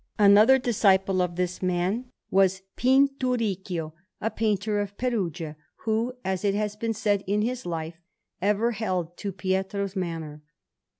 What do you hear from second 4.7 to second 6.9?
of Perugia, who, as it has